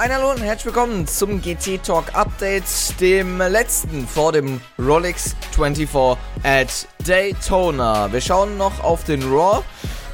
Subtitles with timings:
[0.00, 2.64] Ein Hallo und herzlich willkommen zum GT Talk Update,
[3.02, 8.10] dem letzten vor dem Rolex 24 at Daytona.
[8.10, 9.62] Wir schauen noch auf den Raw,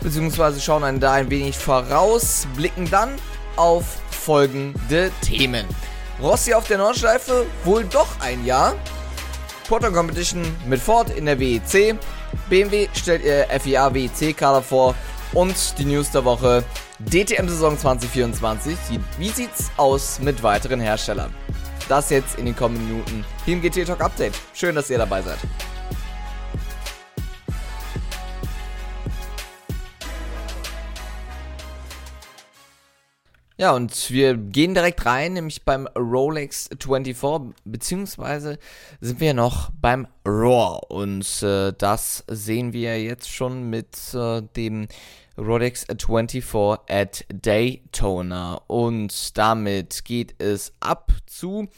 [0.00, 3.11] beziehungsweise schauen einen da ein wenig voraus, blicken dann
[3.54, 5.64] auf folgende Themen.
[6.21, 8.75] Rossi auf der Nordschleife, wohl doch ein Jahr.
[9.68, 11.96] Porto Competition mit Ford in der WEC.
[12.48, 14.96] BMW stellt ihr FIA WEC-Kader vor.
[15.32, 16.64] Und die News der Woche,
[16.98, 18.74] DTM-Saison 2024.
[19.18, 21.30] Wie sieht's aus mit weiteren Herstellern?
[21.91, 24.32] Das jetzt in den kommenden Minuten hier im GT Talk Update.
[24.54, 25.37] Schön, dass ihr dabei seid.
[33.59, 38.59] Ja, und wir gehen direkt rein, nämlich beim Rolex 24, beziehungsweise
[39.01, 40.80] sind wir noch beim Raw.
[40.88, 44.88] Und äh, das sehen wir jetzt schon mit äh, dem
[45.38, 48.60] Rolex 24 at Daytona.
[48.66, 51.68] Und damit geht es ab zu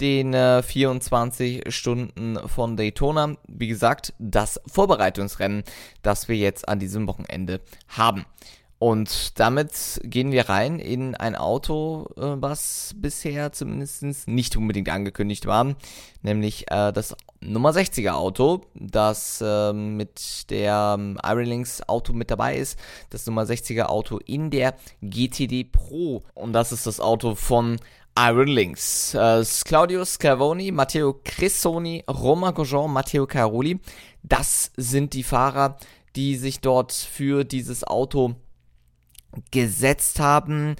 [0.00, 3.36] den äh, 24 Stunden von Daytona.
[3.46, 5.62] Wie gesagt, das Vorbereitungsrennen,
[6.02, 8.24] das wir jetzt an diesem Wochenende haben.
[8.82, 15.46] Und damit gehen wir rein in ein Auto, äh, was bisher zumindest nicht unbedingt angekündigt
[15.46, 15.76] war,
[16.22, 22.32] nämlich äh, das Nummer 60er Auto, das äh, mit der ähm, Iron Links Auto mit
[22.32, 22.76] dabei ist.
[23.10, 26.24] Das Nummer 60er Auto in der GTD Pro.
[26.34, 27.78] Und das ist das Auto von
[28.18, 29.14] Iron Links.
[29.14, 33.78] Äh, Claudio Scavoni, Matteo Crissoni, Roma Gojon, Matteo Caroli.
[34.24, 35.76] Das sind die Fahrer,
[36.16, 38.34] die sich dort für dieses Auto
[39.50, 40.76] gesetzt haben.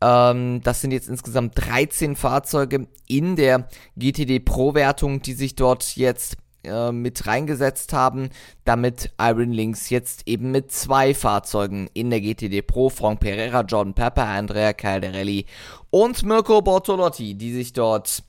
[0.00, 6.36] Ähm, das sind jetzt insgesamt 13 Fahrzeuge in der GTD Pro-Wertung, die sich dort jetzt
[6.64, 8.30] äh, mit reingesetzt haben,
[8.64, 13.94] damit Iron Links jetzt eben mit zwei Fahrzeugen in der GTD Pro, Frank Pereira, Jordan
[13.94, 15.46] Pepper, Andrea Calderelli
[15.90, 18.22] und Mirko Bortolotti, die sich dort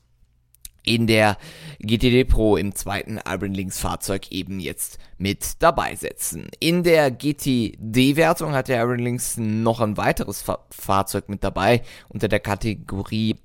[0.83, 1.37] in der
[1.79, 6.47] GTD Pro im zweiten Iron Links Fahrzeug eben jetzt mit dabei setzen.
[6.59, 12.27] In der GTD-Wertung hat der Iron Links noch ein weiteres Fa Fahrzeug mit dabei unter
[12.27, 13.35] der Kategorie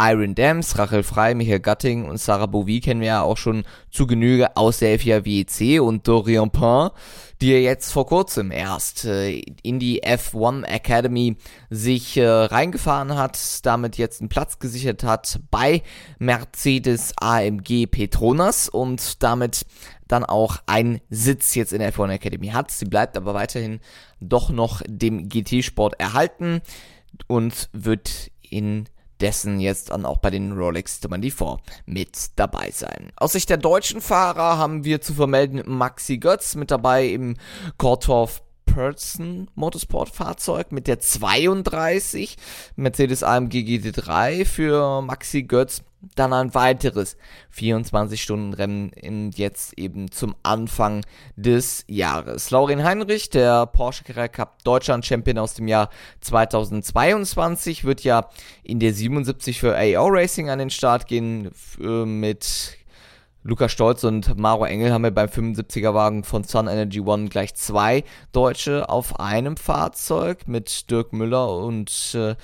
[0.00, 4.06] Iron Dams, Rachel Frei, Michael Gatting und Sarah Bovie kennen wir ja auch schon zu
[4.06, 6.90] Genüge aus der FIA WEC und Dorian Pain,
[7.40, 11.36] die ja jetzt vor kurzem erst äh, in die F1 Academy
[11.68, 15.82] sich äh, reingefahren hat, damit jetzt einen Platz gesichert hat bei
[16.20, 19.66] Mercedes AMG Petronas und damit
[20.06, 22.70] dann auch einen Sitz jetzt in der F1 Academy hat.
[22.70, 23.80] Sie bleibt aber weiterhin
[24.20, 26.62] doch noch dem GT-Sport erhalten
[27.26, 28.88] und wird in
[29.20, 33.12] dessen jetzt dann auch bei den Rolex 24 mit dabei sein.
[33.16, 37.36] Aus Sicht der deutschen Fahrer haben wir zu vermelden Maxi Götz mit dabei im
[37.76, 42.36] Korthoff Person Motorsport Fahrzeug mit der 32
[42.76, 45.82] Mercedes AMG GT3 für Maxi Götz
[46.14, 47.16] dann ein weiteres
[47.56, 51.04] 24-Stunden-Rennen jetzt eben zum Anfang
[51.36, 52.50] des Jahres.
[52.50, 58.28] Laurin Heinrich, der Porsche Carrera Cup Deutschland Champion aus dem Jahr 2022, wird ja
[58.62, 61.50] in der 77 für AO Racing an den Start gehen
[61.80, 62.77] äh, mit
[63.44, 67.54] Lukas Stolz und Maro Engel haben wir beim 75er Wagen von Sun Energy One gleich
[67.54, 72.34] zwei Deutsche auf einem Fahrzeug mit Dirk Müller und äh,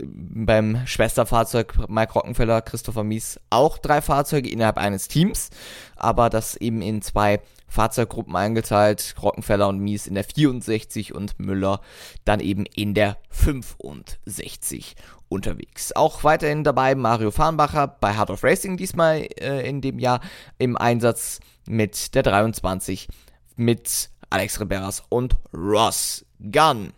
[0.00, 5.50] beim Schwesterfahrzeug Mike Rockenfeller, Christopher Mies auch drei Fahrzeuge innerhalb eines Teams,
[5.96, 9.14] aber das eben in zwei Fahrzeuggruppen eingeteilt.
[9.22, 11.80] Rockenfeller und Mies in der 64 und Müller
[12.24, 14.96] dann eben in der 65
[15.28, 15.92] unterwegs.
[15.92, 20.20] Auch weiterhin dabei Mario Farnbacher bei Heart of Racing diesmal äh, in dem Jahr
[20.58, 23.08] im Einsatz mit der 23
[23.56, 26.92] mit Alex Riberas und Ross Gunn.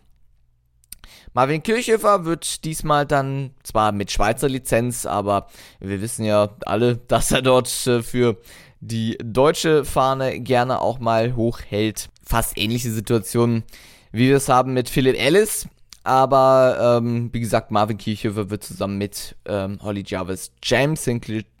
[1.33, 5.47] Marvin Kirchhofer wird diesmal dann zwar mit Schweizer Lizenz, aber
[5.79, 8.37] wir wissen ja alle, dass er dort äh, für
[8.81, 12.09] die deutsche Fahne gerne auch mal hochhält.
[12.25, 13.63] Fast ähnliche Situationen,
[14.11, 15.67] wie wir es haben mit Philip Ellis,
[16.03, 21.07] aber ähm, wie gesagt, Marvin Kirchhofer wird zusammen mit ähm, Holly Jarvis, James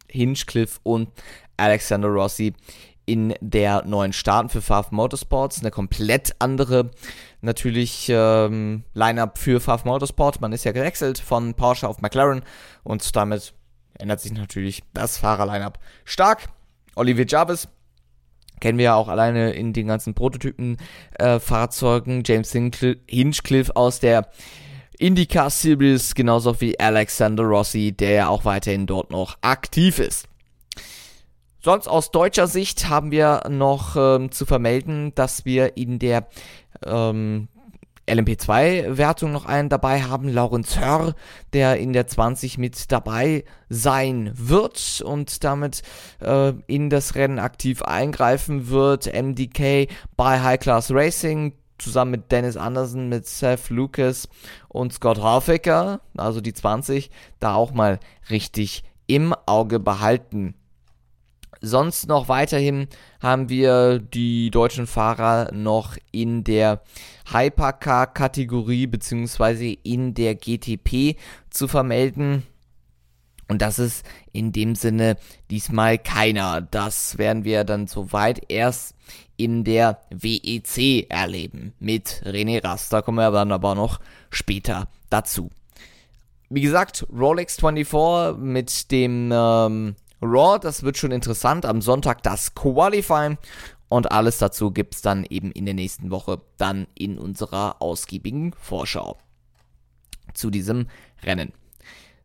[0.07, 1.09] Hinchcliffe und
[1.57, 2.53] Alexander Rossi
[3.05, 5.61] in der neuen Starten für Faf Motorsports.
[5.61, 6.91] Eine komplett andere
[7.41, 10.41] natürlich ähm, Line-up für Faf Motorsport.
[10.41, 12.43] Man ist ja gewechselt von Porsche auf McLaren
[12.83, 13.53] und damit
[13.97, 16.49] ändert sich natürlich das Fahrer-Line-up stark.
[16.95, 17.67] Olivier Jarvis
[18.61, 22.21] kennen wir ja auch alleine in den ganzen Prototypen-Fahrzeugen.
[22.21, 24.29] Äh, James Hinchcliffe aus der
[24.97, 30.29] IndyCar Series, genauso wie Alexander Rossi, der ja auch weiterhin dort noch aktiv ist.
[31.63, 36.27] Sonst aus deutscher Sicht haben wir noch ähm, zu vermelden, dass wir in der
[36.85, 37.49] ähm,
[38.07, 41.15] LMP2-Wertung noch einen dabei haben, Laurenz Hörr,
[41.53, 45.81] der in der 20 mit dabei sein wird und damit
[46.19, 49.11] äh, in das Rennen aktiv eingreifen wird.
[49.13, 49.87] MDK
[50.17, 54.27] bei High Class Racing zusammen mit Dennis Anderson, mit Seth Lucas
[54.67, 57.09] und Scott Harficker, also die 20,
[57.39, 57.99] da auch mal
[58.29, 60.55] richtig im Auge behalten.
[61.63, 62.87] Sonst noch weiterhin
[63.21, 66.81] haben wir die deutschen Fahrer noch in der
[67.31, 71.17] Hypercar-Kategorie beziehungsweise in der GTP
[71.51, 72.43] zu vermelden.
[73.47, 75.17] Und das ist in dem Sinne
[75.51, 76.61] diesmal keiner.
[76.61, 78.95] Das werden wir dann soweit erst
[79.37, 82.91] in der WEC erleben mit René Rast.
[82.91, 83.99] Da kommen wir dann aber noch
[84.31, 85.51] später dazu.
[86.49, 91.65] Wie gesagt, Rolex 24 mit dem ähm, Raw, das wird schon interessant.
[91.65, 93.37] Am Sonntag das Qualifying
[93.89, 98.53] und alles dazu gibt es dann eben in der nächsten Woche dann in unserer ausgiebigen
[98.53, 99.17] Vorschau
[100.33, 100.87] zu diesem
[101.23, 101.51] Rennen.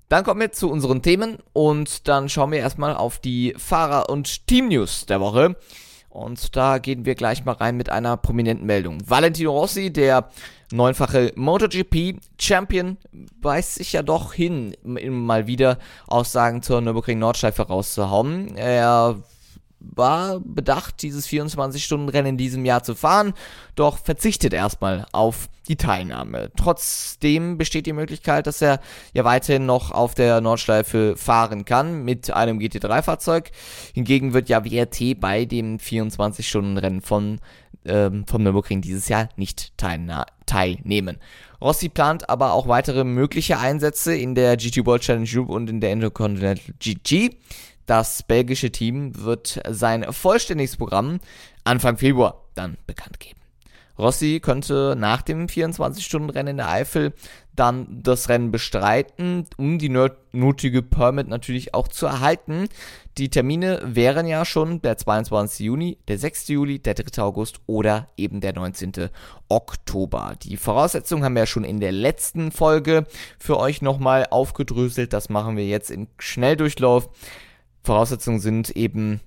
[0.08, 4.46] Dann kommen wir zu unseren Themen und dann schauen wir erstmal auf die Fahrer- und
[4.46, 5.56] Team-News der Woche.
[6.16, 8.98] Und da gehen wir gleich mal rein mit einer prominenten Meldung.
[9.06, 10.30] Valentino Rossi, der
[10.72, 12.96] neunfache MotoGP-Champion,
[13.42, 18.56] weist sich ja doch hin, mal wieder Aussagen zur Nürburgring Nordschleife rauszuhauen.
[18.56, 19.16] Er
[19.80, 23.34] war bedacht, dieses 24-Stunden-Rennen in diesem Jahr zu fahren,
[23.74, 26.50] doch verzichtet erstmal auf die Teilnahme.
[26.56, 28.80] Trotzdem besteht die Möglichkeit, dass er
[29.12, 33.50] ja weiterhin noch auf der Nordschleife fahren kann mit einem GT3-Fahrzeug.
[33.94, 37.40] Hingegen wird ja WRT bei dem 24-Stunden-Rennen von
[37.84, 41.18] ähm, vom Nürburgring dieses Jahr nicht teilnehmen.
[41.60, 45.80] Rossi plant aber auch weitere mögliche Einsätze in der GT World Challenge Group und in
[45.80, 47.30] der Intercontinental GG.
[47.86, 51.20] Das belgische Team wird sein vollständiges Programm
[51.64, 53.40] Anfang Februar dann bekannt geben.
[53.98, 57.14] Rossi könnte nach dem 24-Stunden-Rennen in der Eifel
[57.54, 62.68] dann das Rennen bestreiten, um die nötige Permit natürlich auch zu erhalten.
[63.16, 65.64] Die Termine wären ja schon der 22.
[65.64, 66.48] Juni, der 6.
[66.48, 67.22] Juli, der 3.
[67.22, 69.08] August oder eben der 19.
[69.48, 70.34] Oktober.
[70.42, 73.06] Die Voraussetzungen haben wir ja schon in der letzten Folge
[73.38, 75.14] für euch nochmal aufgedröselt.
[75.14, 77.08] Das machen wir jetzt im Schnelldurchlauf.
[77.86, 79.20] Voraussetzungen sind eben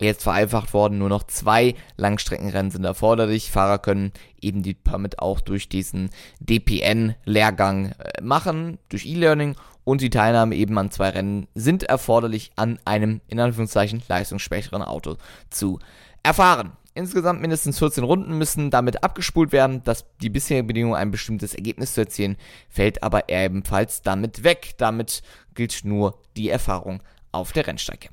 [0.00, 3.52] jetzt vereinfacht worden, nur noch zwei Langstreckenrennen sind erforderlich.
[3.52, 6.10] Fahrer können eben die Permit auch durch diesen
[6.40, 9.54] DPN-Lehrgang äh, machen, durch E-Learning
[9.84, 15.16] und die Teilnahme eben an zwei Rennen sind erforderlich, an einem in Anführungszeichen leistungsschwächeren Auto
[15.50, 15.78] zu
[16.22, 16.72] erfahren.
[16.94, 19.84] Insgesamt mindestens 14 Runden müssen damit abgespult werden.
[19.84, 22.36] Dass die bisherige Bedingung, ein bestimmtes Ergebnis zu erzielen,
[22.68, 24.74] fällt aber ebenfalls damit weg.
[24.78, 25.22] Damit
[25.54, 27.00] gilt nur die Erfahrung
[27.38, 28.10] auf der Rennstrecke.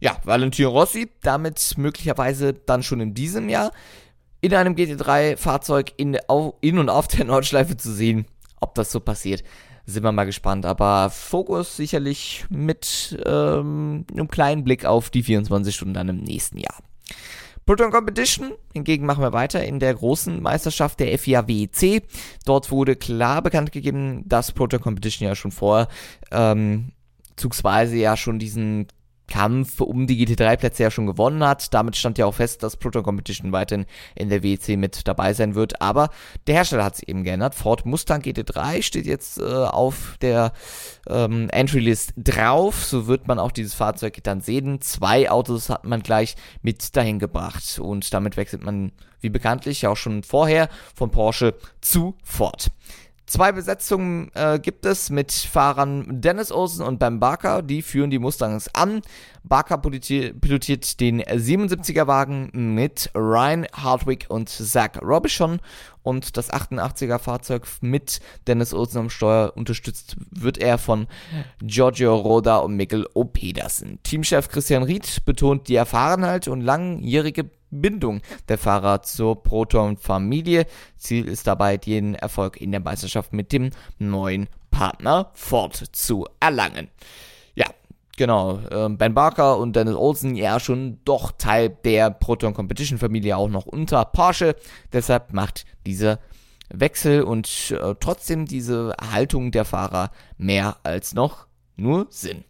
[0.00, 3.72] Ja, Valentino Rossi, damit möglicherweise dann schon in diesem Jahr
[4.40, 6.16] in einem GT3-Fahrzeug in,
[6.60, 8.26] in und auf der Nordschleife zu sehen.
[8.60, 9.42] Ob das so passiert,
[9.86, 10.66] sind wir mal gespannt.
[10.66, 16.58] Aber Fokus sicherlich mit ähm, einem kleinen Blick auf die 24 Stunden dann im nächsten
[16.58, 16.76] Jahr.
[17.66, 22.02] Proton Competition, hingegen machen wir weiter in der großen Meisterschaft der FIA WEC.
[22.46, 25.88] Dort wurde klar bekannt gegeben, dass Proton Competition ja schon vor
[26.30, 26.92] ähm,
[27.38, 28.88] zugsweise ja schon diesen
[29.28, 31.72] Kampf um die GT3-Plätze ja schon gewonnen hat.
[31.72, 35.54] Damit stand ja auch fest, dass Proton Competition weiterhin in der WEC mit dabei sein
[35.54, 35.80] wird.
[35.80, 36.08] Aber
[36.46, 37.54] der Hersteller hat sich eben geändert.
[37.54, 40.52] Ford Mustang GT3 steht jetzt äh, auf der
[41.08, 42.84] ähm, Entry-List drauf.
[42.84, 44.80] So wird man auch dieses Fahrzeug dann sehen.
[44.80, 47.78] Zwei Autos hat man gleich mit dahin gebracht.
[47.78, 52.68] Und damit wechselt man, wie bekanntlich, auch schon vorher von Porsche zu Ford.
[53.28, 57.60] Zwei Besetzungen äh, gibt es mit Fahrern Dennis Olsen und Ben Barker.
[57.60, 59.02] Die führen die Mustangs an.
[59.44, 65.60] Barker pilotiert den 77er Wagen mit Ryan Hardwick und Zach Robichon.
[66.02, 71.06] Und das 88er Fahrzeug mit Dennis Olsen am Steuer unterstützt wird er von
[71.60, 73.26] Giorgio Roda und Mikkel O.
[73.26, 73.98] Pedersen.
[74.04, 80.66] Teamchef Christian Ried betont die Erfahrenheit und langjährige Bindung der Fahrer zur Proton-Familie.
[80.96, 86.88] Ziel ist dabei, den Erfolg in der Meisterschaft mit dem neuen Partner Ford zu erlangen.
[87.54, 87.66] Ja,
[88.16, 88.60] genau.
[88.70, 93.48] Ähm, ben Barker und Dennis Olsen ja schon doch Teil der Proton Competition Familie auch
[93.48, 94.56] noch unter Porsche.
[94.92, 96.18] Deshalb macht dieser
[96.70, 101.46] Wechsel und äh, trotzdem diese Haltung der Fahrer mehr als noch
[101.76, 102.44] nur Sinn.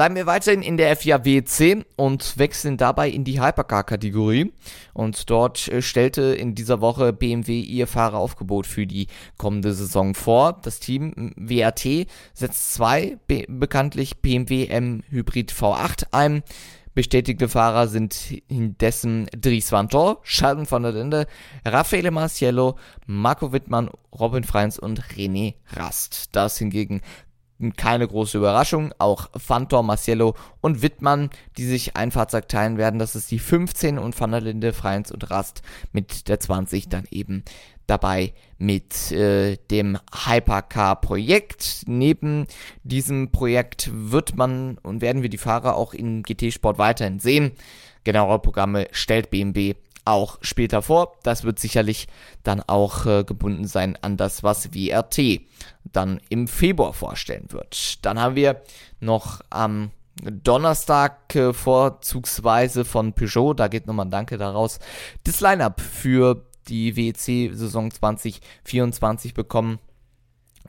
[0.00, 4.50] Bleiben wir weiterhin in der FIA WC und wechseln dabei in die Hypercar-Kategorie.
[4.94, 10.54] Und dort äh, stellte in dieser Woche BMW ihr Fahreraufgebot für die kommende Saison vor.
[10.62, 16.44] Das Team WRT setzt zwei be bekanntlich BMW M Hybrid V8 ein.
[16.94, 21.26] Bestätigte Fahrer sind indessen Dries van Tor, Schaden von der Linde,
[21.64, 26.30] Raffaele Marciello, Marco Wittmann, Robin Freins und René Rast.
[26.32, 27.02] Das hingegen
[27.76, 28.92] keine große Überraschung.
[28.98, 32.98] Auch Fantor, Marciello und Wittmann, die sich ein Fahrzeug teilen werden.
[32.98, 35.62] Das ist die 15 und Van der Linde, Freins und Rast
[35.92, 37.44] mit der 20 dann eben
[37.86, 41.82] dabei mit äh, dem Hypercar-Projekt.
[41.86, 42.46] Neben
[42.84, 47.52] diesem Projekt wird man und werden wir die Fahrer auch in GT-Sport weiterhin sehen.
[48.04, 51.16] Genauere Programme stellt BMW auch später vor.
[51.22, 52.08] Das wird sicherlich
[52.42, 55.40] dann auch äh, gebunden sein an das, was WRT
[55.84, 58.04] dann im Februar vorstellen wird.
[58.04, 58.62] Dann haben wir
[59.00, 59.90] noch am
[60.22, 64.78] Donnerstag äh, vorzugsweise von Peugeot, da geht nochmal ein Danke daraus,
[65.24, 69.78] das Line-up für die WEC-Saison 2024 bekommen.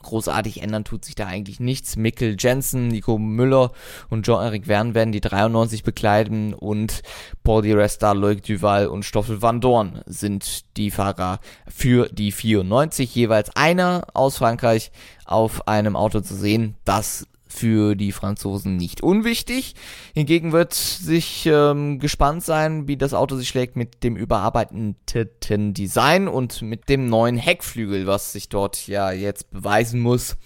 [0.02, 1.96] Großartig ändern tut sich da eigentlich nichts.
[1.96, 3.72] Mikkel Jensen, Nico Müller
[4.10, 7.02] und Jean-Eric Verne werden die 93 bekleiden und
[7.44, 13.14] Paul Di Resta, Loic Duval und Stoffel Van Dorn sind die Fahrer für die 94.
[13.16, 14.92] Jeweils einer aus Frankreich
[15.26, 16.76] auf einem Auto zu sehen.
[16.86, 19.76] Das für die Franzosen nicht unwichtig.
[20.14, 26.28] Hingegen wird sich ähm, gespannt sein, wie das Auto sich schlägt mit dem überarbeiteten Design
[26.28, 30.38] und mit dem neuen Heckflügel, was sich dort ja jetzt beweisen muss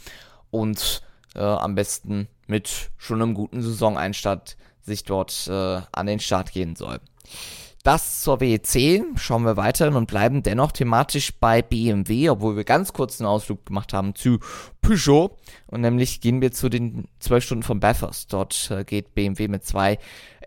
[0.49, 1.03] und
[1.35, 6.75] äh, am besten mit schon einem guten Saisoneinstand sich dort äh, an den Start gehen
[6.75, 6.99] soll.
[7.85, 9.03] Das zur WEC.
[9.15, 13.63] Schauen wir weiter und bleiben dennoch thematisch bei BMW, obwohl wir ganz kurz einen Ausflug
[13.63, 14.39] gemacht haben zu
[14.81, 15.37] Peugeot.
[15.67, 18.33] Und nämlich gehen wir zu den 12 Stunden von Bathurst.
[18.33, 19.99] Dort äh, geht BMW mit zwei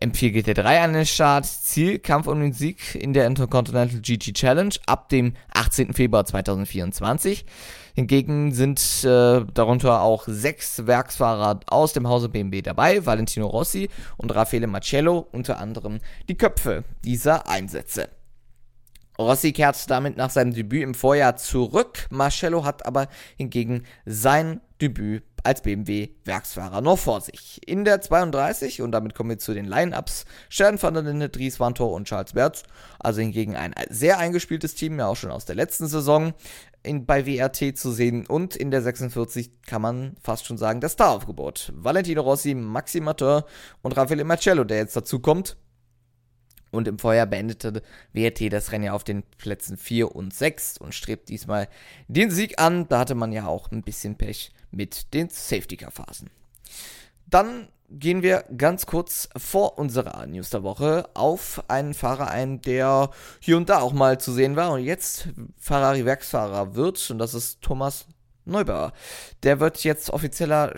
[0.02, 1.46] M4 GT3 an den Start.
[1.46, 5.92] Ziel, Kampf um den Sieg in der Intercontinental GT Challenge ab dem 18.
[5.92, 7.44] Februar 2024.
[7.98, 14.32] Hingegen sind äh, darunter auch sechs Werksfahrer aus dem Hause BMW dabei, Valentino Rossi und
[14.32, 18.08] Raffaele Marcello, unter anderem die Köpfe dieser Einsätze.
[19.18, 22.06] Rossi kehrt damit nach seinem Debüt im Vorjahr zurück.
[22.10, 27.60] Marcello hat aber hingegen sein Debüt als BMW-Werksfahrer noch vor sich.
[27.66, 31.58] In der 32, und damit kommen wir zu den Line-Ups, Stern van der Linde, Dries
[31.58, 32.62] Wantor und Charles Berz.
[33.00, 36.34] Also hingegen ein sehr eingespieltes Team, ja auch schon aus der letzten Saison
[36.82, 38.26] in, bei WRT zu sehen.
[38.26, 41.72] Und in der 46 kann man fast schon sagen, das Star-Aufgebot.
[41.76, 43.46] Valentino Rossi, Maxi Mateur
[43.82, 45.56] und Raffaele Marcello, der jetzt dazu kommt.
[46.70, 47.82] Und im Vorjahr beendete
[48.12, 51.68] WRT das Rennen ja auf den Plätzen 4 und 6 und strebt diesmal
[52.08, 52.88] den Sieg an.
[52.88, 56.30] Da hatte man ja auch ein bisschen Pech mit den Safety-Car-Phasen.
[57.26, 63.10] Dann gehen wir ganz kurz vor unserer News der Woche auf einen Fahrer ein, der
[63.40, 65.28] hier und da auch mal zu sehen war und jetzt
[65.58, 67.10] Ferrari-Werksfahrer wird.
[67.10, 68.06] Und das ist Thomas
[68.44, 68.92] Neubauer.
[69.42, 70.74] Der wird jetzt offizieller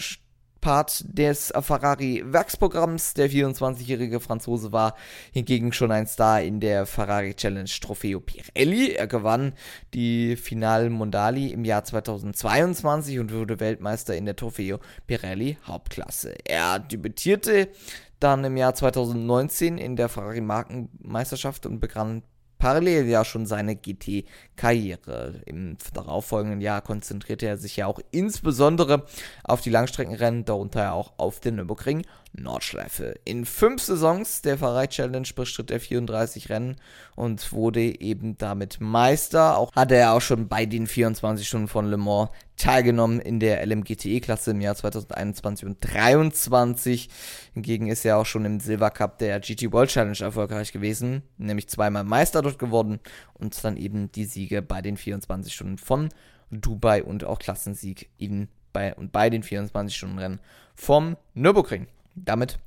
[0.61, 3.15] Part des Ferrari-Werksprogramms.
[3.15, 4.95] Der 24-jährige Franzose war
[5.33, 8.93] hingegen schon ein Star in der Ferrari Challenge Trofeo Pirelli.
[8.93, 9.53] Er gewann
[9.95, 16.35] die Final Mondali im Jahr 2022 und wurde Weltmeister in der Trofeo Pirelli Hauptklasse.
[16.45, 17.69] Er debütierte
[18.21, 22.23] dann im Jahr 2019 in der Ferrari Markenmeisterschaft und begann
[22.61, 25.41] parallel ja schon seine GT-Karriere.
[25.47, 29.07] Im darauffolgenden Jahr konzentrierte er sich ja auch insbesondere
[29.43, 33.15] auf die Langstreckenrennen, darunter ja auch auf den Nürburgring Nordschleife.
[33.25, 36.77] In fünf Saisons der Ferrari Challenge bestritt er 34 Rennen
[37.17, 39.59] und wurde eben damit Meister.
[39.59, 43.65] Auch hatte er auch schon bei den 24 Stunden von Le Mans teilgenommen in der
[43.67, 47.09] LMGTE-Klasse im Jahr 2021 und 2023.
[47.55, 51.69] Hingegen ist er auch schon im Silver Cup der GT World Challenge erfolgreich gewesen, nämlich
[51.69, 53.01] zweimal Meister dort geworden
[53.35, 56.11] und dann eben die Siege bei den 24 Stunden von
[56.51, 60.41] Dubai und auch Klassensieg in bei, und bei den 24 Stunden Rennen
[60.75, 61.87] vom Nürburgring.
[62.15, 62.59] Damit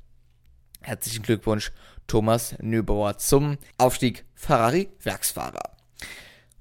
[0.80, 1.72] herzlichen Glückwunsch
[2.06, 5.74] Thomas Nöbauer zum Aufstieg Ferrari Werksfahrer.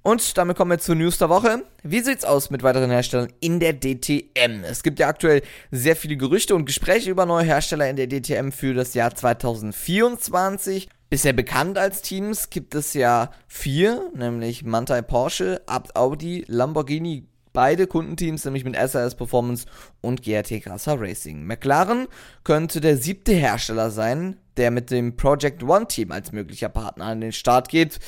[0.02, 1.64] Und damit kommen wir zur News der Woche.
[1.82, 4.64] Wie sieht's aus mit weiteren Herstellern in der DTM?
[4.64, 8.52] Es gibt ja aktuell sehr viele Gerüchte und Gespräche über neue Hersteller in der DTM
[8.52, 10.90] für das Jahr 2024.
[11.10, 17.88] Bisher bekannt als Teams gibt es ja vier, nämlich Mantai Porsche, Abt Audi, Lamborghini beide
[17.88, 19.66] Kundenteams, nämlich mit SAS Performance
[20.02, 21.46] und GRT Grasser Racing.
[21.46, 22.08] McLaren
[22.44, 27.22] könnte der siebte Hersteller sein, der mit dem Project One Team als möglicher Partner an
[27.22, 28.00] den Start geht.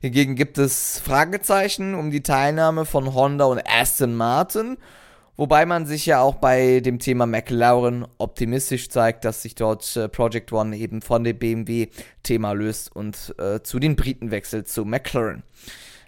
[0.00, 4.76] Hingegen gibt es Fragezeichen um die Teilnahme von Honda und Aston Martin.
[5.36, 10.08] Wobei man sich ja auch bei dem Thema McLaren optimistisch zeigt, dass sich dort äh,
[10.08, 15.42] Project One eben von dem BMW-Thema löst und äh, zu den Briten wechselt, zu McLaren.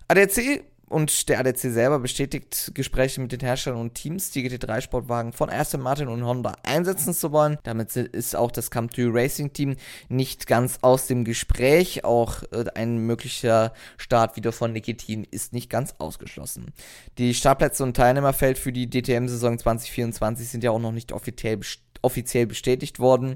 [0.06, 5.50] ADAC und der ADC selber bestätigt Gespräche mit den Herstellern und Teams, die GT3-Sportwagen von
[5.50, 7.59] Aston Martin und Honda einsetzen zu wollen.
[7.64, 9.76] Damit ist auch das Camp2 Racing Team
[10.09, 12.05] nicht ganz aus dem Gespräch.
[12.05, 16.73] Auch äh, ein möglicher Start wieder von Nikitin ist nicht ganz ausgeschlossen.
[17.19, 21.86] Die Startplätze und Teilnehmerfeld für die DTM-Saison 2024 sind ja auch noch nicht offiziell bestätigt
[22.02, 23.34] offiziell bestätigt worden.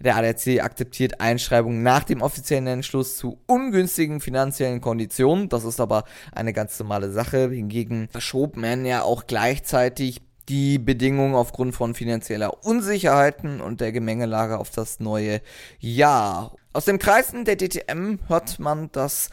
[0.00, 5.48] Der ADAC akzeptiert Einschreibungen nach dem offiziellen Entschluss zu ungünstigen finanziellen Konditionen.
[5.48, 7.50] Das ist aber eine ganz normale Sache.
[7.50, 14.58] Hingegen verschob man ja auch gleichzeitig die Bedingungen aufgrund von finanzieller Unsicherheiten und der Gemengelage
[14.58, 15.40] auf das neue
[15.78, 16.52] Jahr.
[16.72, 19.30] Aus den Kreisen der DTM hört man, dass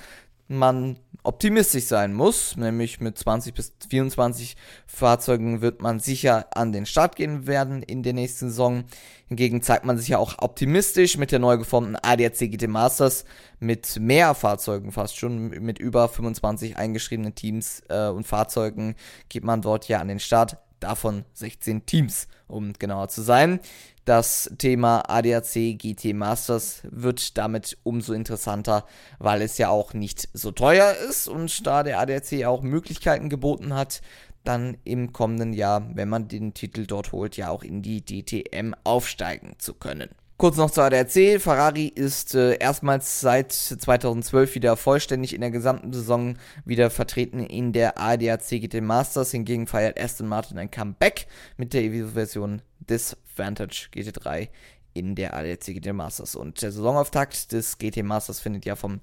[0.48, 4.56] man optimistisch sein muss, nämlich mit 20 bis 24
[4.86, 8.86] Fahrzeugen wird man sicher an den Start gehen werden in der nächsten Saison.
[9.28, 13.26] Hingegen zeigt man sich ja auch optimistisch mit der neu geformten ADAC GT Masters
[13.60, 18.96] mit mehr Fahrzeugen fast schon, mit über 25 eingeschriebenen Teams äh, und Fahrzeugen
[19.28, 23.60] geht man dort ja an den Start davon 16 Teams, um genauer zu sein.
[24.08, 28.86] Das Thema ADAC GT Masters wird damit umso interessanter,
[29.20, 33.74] weil es ja auch nicht so teuer ist und da der ADAC auch Möglichkeiten geboten
[33.74, 34.02] hat,
[34.46, 38.76] dann im kommenden Jahr, wenn man den Titel dort holt, ja auch in die DTM
[38.86, 40.08] aufsteigen zu können.
[40.38, 41.42] Kurz noch zur ADAC.
[41.42, 47.74] Ferrari ist äh, erstmals seit 2012 wieder vollständig in der gesamten Saison wieder vertreten in
[47.74, 49.32] der ADAC GT Masters.
[49.32, 51.26] Hingegen feiert Aston Martin ein Comeback
[51.58, 54.50] mit der Eviso-Version des Vantage GT3
[54.94, 56.36] in der ADAC GT Masters.
[56.36, 59.02] Und der Saisonauftakt des GT Masters findet ja vom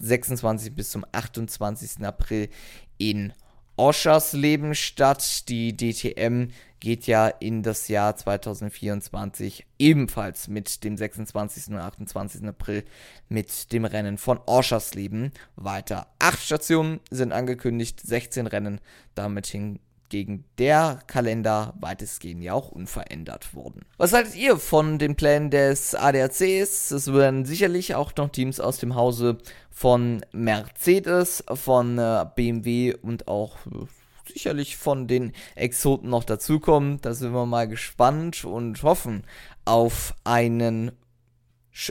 [0.00, 0.74] 26.
[0.74, 2.04] bis zum 28.
[2.04, 2.48] April
[2.96, 3.32] in
[3.78, 5.48] Oschersleben statt.
[5.48, 6.48] Die DTM
[6.80, 11.68] geht ja in das Jahr 2024 ebenfalls mit dem 26.
[11.68, 12.44] und 28.
[12.44, 12.84] April
[13.28, 16.08] mit dem Rennen von Oschersleben weiter.
[16.18, 18.80] Acht Stationen sind angekündigt, 16 Rennen,
[19.14, 23.82] damit hin gegen der Kalender weitestgehend ja auch unverändert wurden.
[23.96, 26.90] Was haltet ihr von den Plänen des ADACs?
[26.90, 29.38] Es werden sicherlich auch noch Teams aus dem Hause
[29.70, 33.86] von Mercedes, von äh, BMW und auch äh,
[34.32, 37.00] sicherlich von den Exoten noch dazukommen.
[37.00, 39.24] Da sind wir mal gespannt und hoffen
[39.64, 40.92] auf einen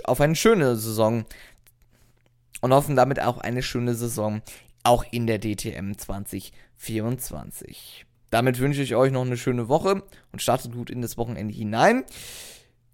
[0.04, 1.24] auf eine schöne Saison
[2.62, 4.42] und hoffen damit auch eine schöne Saison
[4.84, 8.07] auch in der DTM 2024.
[8.30, 12.04] Damit wünsche ich euch noch eine schöne Woche und startet gut in das Wochenende hinein.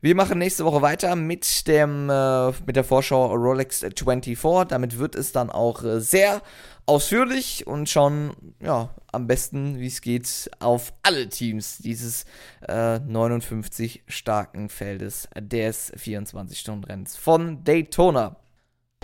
[0.04, 4.38] Wir machen nächste Woche weiter mit dem äh, mit der Vorschau Rolex 24.
[4.68, 6.42] Damit wird es dann auch äh, sehr
[6.86, 12.26] ausführlich und schauen ja am besten, wie es geht, auf alle Teams dieses
[12.68, 18.43] äh, 59 starken Feldes des 24-Stunden-Rennens von Daytona.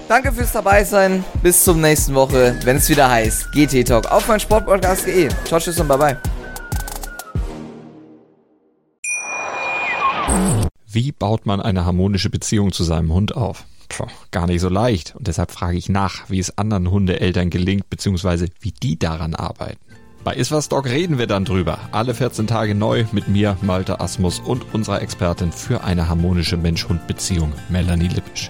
[0.09, 1.23] Danke fürs dabei sein.
[1.43, 5.29] Bis zum nächsten Woche, wenn es wieder heißt GT Talk auf mein Sportpodcast.de.
[5.45, 6.17] Ciao, tschüss und bye bye.
[10.91, 13.65] Wie baut man eine harmonische Beziehung zu seinem Hund auf?
[13.87, 15.15] Puh, gar nicht so leicht.
[15.15, 19.77] Und deshalb frage ich nach, wie es anderen Hundeeltern gelingt, beziehungsweise wie die daran arbeiten.
[20.23, 21.77] Bei Iswas Dog reden wir dann drüber.
[21.91, 27.53] Alle 14 Tage neu mit mir, Malte Asmus und unserer Expertin für eine harmonische Mensch-Hund-Beziehung,
[27.69, 28.49] Melanie Lippisch.